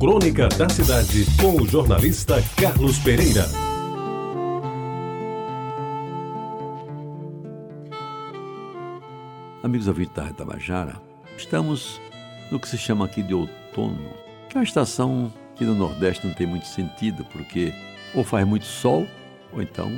[0.00, 3.44] Crônica da Cidade, com o jornalista Carlos Pereira.
[9.62, 11.02] Amigos ouvintes da Tabajara,
[11.36, 12.00] estamos
[12.50, 14.08] no que se chama aqui de outono,
[14.48, 17.70] que é uma estação que no Nordeste não tem muito sentido, porque
[18.14, 19.06] ou faz muito sol,
[19.52, 19.92] ou então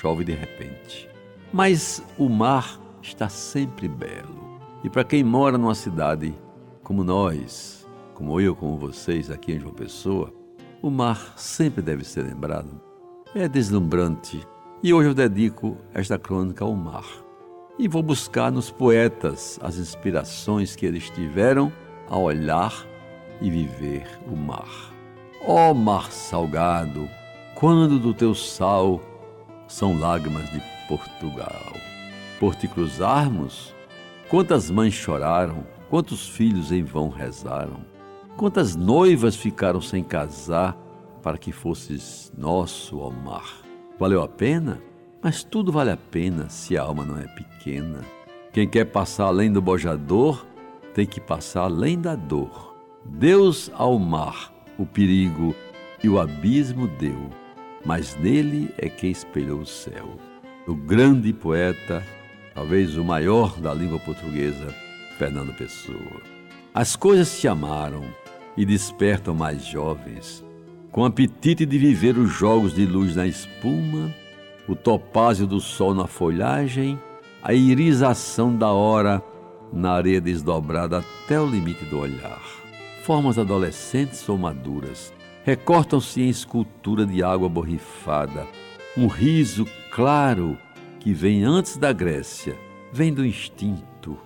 [0.00, 1.08] chove de repente.
[1.52, 4.58] Mas o mar está sempre belo.
[4.82, 6.34] E para quem mora numa cidade
[6.82, 7.83] como nós,
[8.14, 10.32] como eu, como vocês aqui em João Pessoa,
[10.80, 12.80] o mar sempre deve ser lembrado.
[13.34, 14.46] É deslumbrante.
[14.82, 17.04] E hoje eu dedico esta crônica ao mar.
[17.76, 21.72] E vou buscar nos poetas as inspirações que eles tiveram
[22.08, 22.86] a olhar
[23.40, 24.94] e viver o mar.
[25.44, 27.08] Ó oh, mar salgado,
[27.54, 29.00] quando do teu sal
[29.66, 31.72] são lágrimas de Portugal.
[32.38, 33.74] Por te cruzarmos,
[34.28, 37.93] quantas mães choraram, quantos filhos em vão rezaram,
[38.36, 40.76] quantas noivas ficaram sem casar
[41.22, 43.62] para que fosses nosso, ó mar.
[43.98, 44.80] Valeu a pena?
[45.22, 48.00] Mas tudo vale a pena se a alma não é pequena.
[48.52, 50.44] Quem quer passar além do bojador
[50.92, 52.74] tem que passar além da dor.
[53.04, 55.54] Deus ao mar o perigo
[56.02, 57.30] e o abismo deu,
[57.84, 60.18] mas nele é que espelhou o céu
[60.66, 62.02] do grande poeta,
[62.54, 64.74] talvez o maior da língua portuguesa,
[65.18, 66.22] Fernando Pessoa.
[66.72, 68.04] As coisas se amaram
[68.56, 70.44] e despertam mais jovens,
[70.90, 74.14] com apetite de viver os jogos de luz na espuma,
[74.68, 76.98] o topázio do sol na folhagem,
[77.42, 79.22] a irisação da hora
[79.72, 82.40] na areia desdobrada até o limite do olhar.
[83.02, 85.12] Formas adolescentes ou maduras
[85.44, 88.46] recortam-se em escultura de água borrifada,
[88.96, 90.56] um riso claro
[91.00, 92.56] que vem antes da Grécia,
[92.90, 94.16] vem do instinto,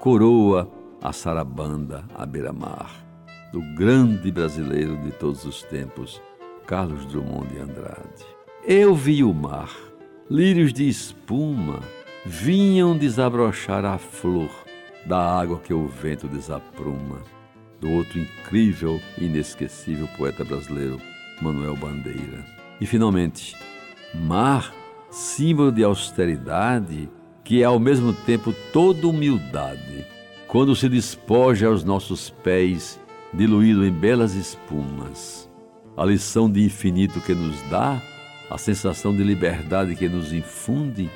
[0.00, 0.68] coroa
[1.00, 2.90] a sarabanda à beira-mar,
[3.54, 6.20] do grande brasileiro de todos os tempos,
[6.66, 8.24] Carlos Drummond de Andrade.
[8.66, 9.70] Eu vi o mar,
[10.28, 11.78] lírios de espuma
[12.26, 14.50] vinham desabrochar a flor
[15.06, 17.22] da água que o vento desapruma,
[17.80, 21.00] do outro incrível e inesquecível poeta brasileiro,
[21.40, 22.44] Manuel Bandeira.
[22.80, 23.56] E finalmente,
[24.12, 24.74] mar,
[25.12, 27.08] símbolo de austeridade,
[27.44, 30.04] que é ao mesmo tempo toda humildade,
[30.48, 32.98] quando se despoja aos nossos pés,
[33.36, 35.50] diluído em belas espumas.
[35.96, 38.00] A lição de infinito que nos dá,
[38.50, 41.10] a sensação de liberdade que nos infunde,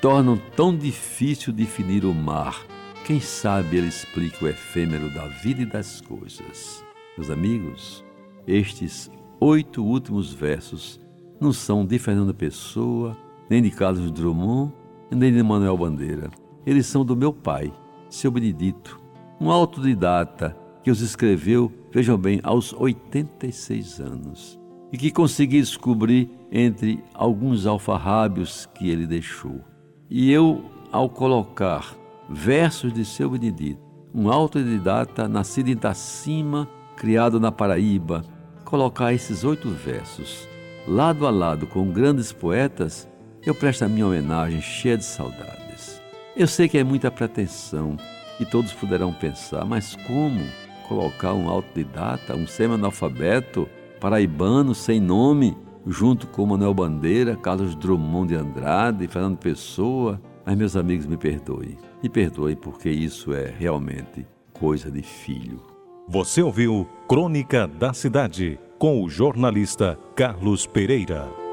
[0.00, 2.64] tornam tão difícil definir o mar.
[3.04, 6.84] Quem sabe ele explica o efêmero da vida e das coisas.
[7.16, 8.04] Meus amigos,
[8.46, 11.00] estes oito últimos versos
[11.40, 13.16] não são de Fernando Pessoa,
[13.50, 14.72] nem de Carlos Drummond,
[15.10, 16.30] nem de Manuel Bandeira.
[16.64, 17.72] Eles são do meu pai,
[18.08, 18.98] seu Benedito,
[19.40, 24.60] um autodidata que os escreveu, vejam bem, aos 86 anos,
[24.92, 29.60] e que consegui descobrir entre alguns alfarrábios que ele deixou.
[30.08, 31.96] E eu, ao colocar
[32.28, 33.82] versos de seu Benedito,
[34.14, 38.22] um autodidata nascido em Itacima, criado na Paraíba,
[38.64, 40.46] colocar esses oito versos
[40.86, 43.08] lado a lado com grandes poetas,
[43.44, 46.00] eu presto a minha homenagem cheia de saudades.
[46.36, 47.96] Eu sei que é muita pretensão
[48.38, 50.40] e todos poderão pensar, mas como
[50.88, 53.68] colocar um autodidata, um semi-analfabeto,
[54.00, 55.56] paraibano, sem nome,
[55.86, 60.20] junto com Manuel Bandeira, Carlos Drummond de Andrade, Fernando Pessoa?
[60.44, 61.76] Mas, meus amigos, me perdoem.
[62.02, 65.62] Me perdoem porque isso é realmente coisa de filho.
[66.08, 71.43] Você ouviu Crônica da Cidade com o jornalista Carlos Pereira.